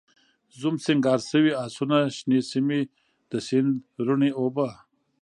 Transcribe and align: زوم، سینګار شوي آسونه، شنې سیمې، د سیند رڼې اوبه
زوم، 0.59 0.75
سینګار 0.85 1.19
شوي 1.29 1.51
آسونه، 1.65 1.97
شنې 2.17 2.39
سیمې، 2.51 2.81
د 3.31 3.33
سیند 3.47 3.71
رڼې 4.05 4.31
اوبه 4.39 4.67